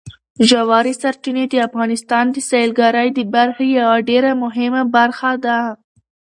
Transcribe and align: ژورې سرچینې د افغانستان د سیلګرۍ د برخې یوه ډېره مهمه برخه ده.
ژورې 0.49 0.93
سرچینې 1.01 1.45
د 1.49 1.53
افغانستان 1.67 2.25
د 2.31 2.37
سیلګرۍ 2.49 3.09
د 3.13 3.19
برخې 3.35 3.65
یوه 3.79 3.97
ډېره 4.09 4.31
مهمه 4.43 4.83
برخه 4.95 5.31
ده. 5.45 5.59